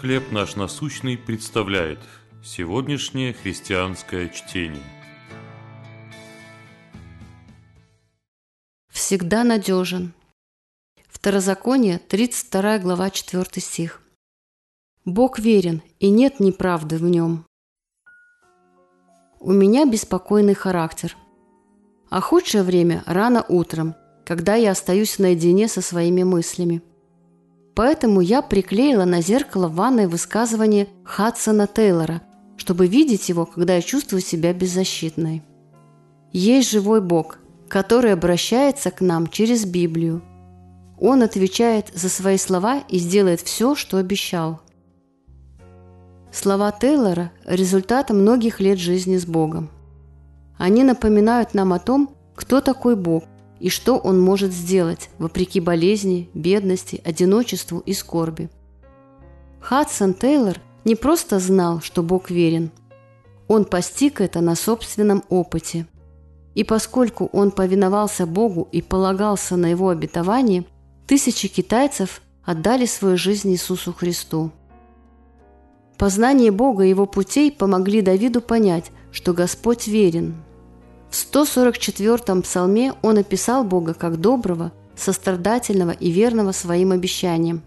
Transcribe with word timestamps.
«Хлеб 0.00 0.32
наш 0.32 0.56
насущный» 0.56 1.16
представляет 1.16 2.00
сегодняшнее 2.42 3.32
христианское 3.32 4.28
чтение. 4.28 4.82
Всегда 8.92 9.44
надежен. 9.44 10.12
Второзаконие, 11.08 11.98
32 11.98 12.78
глава, 12.80 13.10
4 13.10 13.44
стих. 13.60 14.02
Бог 15.04 15.38
верен, 15.38 15.80
и 16.00 16.10
нет 16.10 16.40
неправды 16.40 16.98
в 16.98 17.04
нем. 17.04 17.46
У 19.38 19.52
меня 19.52 19.86
беспокойный 19.86 20.54
характер. 20.54 21.16
А 22.10 22.20
худшее 22.20 22.64
время 22.64 23.04
рано 23.06 23.44
утром, 23.48 23.94
когда 24.26 24.54
я 24.56 24.72
остаюсь 24.72 25.18
наедине 25.18 25.68
со 25.68 25.80
своими 25.80 26.24
мыслями. 26.24 26.82
Поэтому 27.74 28.20
я 28.20 28.40
приклеила 28.40 29.04
на 29.04 29.20
зеркало 29.20 29.68
в 29.68 29.74
ванной 29.74 30.06
высказывание 30.06 30.88
Хадсона 31.04 31.66
Тейлора, 31.66 32.22
чтобы 32.56 32.86
видеть 32.86 33.28
его, 33.28 33.46
когда 33.46 33.74
я 33.74 33.82
чувствую 33.82 34.20
себя 34.22 34.52
беззащитной. 34.52 35.42
Есть 36.32 36.70
живой 36.70 37.00
Бог, 37.00 37.38
который 37.68 38.12
обращается 38.12 38.90
к 38.90 39.00
нам 39.00 39.26
через 39.26 39.64
Библию. 39.64 40.22
Он 41.00 41.22
отвечает 41.22 41.90
за 41.94 42.08
свои 42.08 42.38
слова 42.38 42.78
и 42.88 42.98
сделает 42.98 43.40
все, 43.40 43.74
что 43.74 43.96
обещал. 43.96 44.60
Слова 46.32 46.70
Тейлора– 46.72 47.32
результат 47.44 48.10
многих 48.10 48.60
лет 48.60 48.78
жизни 48.78 49.16
с 49.16 49.26
Богом. 49.26 49.70
Они 50.58 50.84
напоминают 50.84 51.54
нам 51.54 51.72
о 51.72 51.80
том, 51.80 52.16
кто 52.36 52.60
такой 52.60 52.94
Бог 52.96 53.24
и 53.64 53.70
что 53.70 53.96
Он 53.96 54.20
может 54.20 54.52
сделать, 54.52 55.08
вопреки 55.16 55.58
болезни, 55.58 56.28
бедности, 56.34 57.00
одиночеству 57.02 57.78
и 57.78 57.94
скорби. 57.94 58.50
Хадсон 59.60 60.12
Тейлор 60.12 60.60
не 60.84 60.96
просто 60.96 61.38
знал, 61.38 61.80
что 61.80 62.02
Бог 62.02 62.28
верен. 62.28 62.70
Он 63.48 63.64
постиг 63.64 64.20
это 64.20 64.42
на 64.42 64.54
собственном 64.54 65.24
опыте. 65.30 65.86
И 66.54 66.62
поскольку 66.62 67.30
он 67.32 67.52
повиновался 67.52 68.26
Богу 68.26 68.68
и 68.70 68.82
полагался 68.82 69.56
на 69.56 69.64
Его 69.64 69.88
обетование, 69.88 70.66
тысячи 71.06 71.48
китайцев 71.48 72.20
отдали 72.44 72.84
свою 72.84 73.16
жизнь 73.16 73.50
Иисусу 73.50 73.94
Христу. 73.94 74.50
Познание 75.96 76.50
Бога 76.50 76.84
и 76.84 76.90
Его 76.90 77.06
путей 77.06 77.50
помогли 77.50 78.02
Давиду 78.02 78.42
понять, 78.42 78.90
что 79.10 79.32
Господь 79.32 79.86
верен. 79.86 80.34
В 81.14 81.16
144-м 81.16 82.42
псалме 82.42 82.92
он 83.00 83.18
описал 83.18 83.62
Бога 83.62 83.94
как 83.94 84.20
доброго, 84.20 84.72
сострадательного 84.96 85.92
и 85.92 86.10
верного 86.10 86.50
своим 86.50 86.90
обещаниям. 86.90 87.62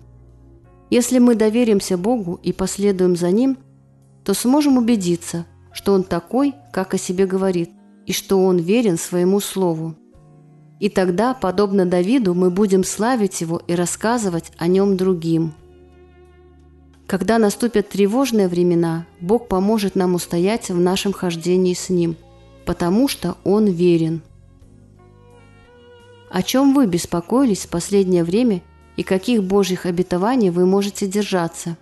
Если 0.89 1.19
мы 1.19 1.33
доверимся 1.33 1.97
Богу 1.97 2.41
и 2.43 2.51
последуем 2.51 3.15
за 3.15 3.31
Ним, 3.31 3.57
то 4.25 4.33
сможем 4.33 4.77
убедиться, 4.77 5.45
что 5.71 5.93
Он 5.93 6.03
такой, 6.03 6.55
как 6.73 6.93
о 6.93 6.97
себе 6.97 7.25
говорит, 7.25 7.69
и 8.05 8.11
что 8.11 8.43
Он 8.43 8.57
верен 8.57 8.97
своему 8.97 9.39
Слову. 9.39 9.95
И 10.81 10.89
тогда, 10.89 11.33
подобно 11.33 11.85
Давиду, 11.85 12.33
мы 12.33 12.49
будем 12.49 12.83
славить 12.83 13.39
Его 13.39 13.61
и 13.65 13.75
рассказывать 13.75 14.51
о 14.57 14.67
Нем 14.67 14.97
другим– 14.97 15.53
когда 17.07 17.37
наступят 17.37 17.87
тревожные 17.87 18.49
времена, 18.49 19.05
Бог 19.21 19.47
поможет 19.47 19.95
нам 19.95 20.15
устоять 20.15 20.67
в 20.67 20.77
нашем 20.77 21.13
хождении 21.13 21.73
с 21.73 21.87
Ним, 21.87 22.17
потому 22.67 23.07
что 23.07 23.37
Он 23.45 23.65
верен. 23.65 24.21
О 26.29 26.43
чем 26.43 26.73
вы 26.75 26.85
беспокоились 26.85 27.65
в 27.65 27.69
последнее 27.69 28.25
время 28.25 28.61
и 28.97 29.03
каких 29.03 29.41
Божьих 29.41 29.85
обетований 29.85 30.49
вы 30.49 30.65
можете 30.65 31.07
держаться? 31.07 31.77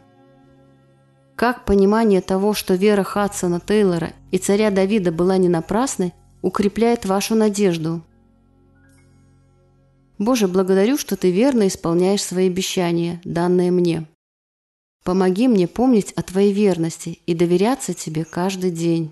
Как 1.35 1.65
понимание 1.65 2.21
того, 2.21 2.53
что 2.53 2.75
вера 2.75 3.01
Хадсона 3.01 3.59
Тейлора 3.59 4.13
и 4.29 4.37
царя 4.37 4.69
Давида 4.69 5.11
была 5.11 5.37
не 5.37 5.49
напрасной, 5.49 6.13
укрепляет 6.43 7.05
вашу 7.05 7.33
надежду? 7.33 8.03
Боже, 10.19 10.47
благодарю, 10.47 10.99
что 10.99 11.17
Ты 11.17 11.31
верно 11.31 11.67
исполняешь 11.67 12.23
свои 12.23 12.47
обещания, 12.47 13.19
данные 13.25 13.71
мне. 13.71 14.05
Помоги 15.03 15.47
мне 15.47 15.67
помнить 15.67 16.11
о 16.11 16.21
Твоей 16.21 16.53
верности 16.53 17.19
и 17.25 17.33
доверяться 17.33 17.95
Тебе 17.95 18.23
каждый 18.23 18.69
день. 18.69 19.11